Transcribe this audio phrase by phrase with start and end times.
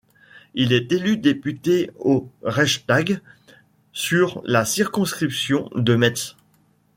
[0.55, 3.19] Il est élu député au Reichstag
[3.93, 6.35] sur la circonscription de Metz.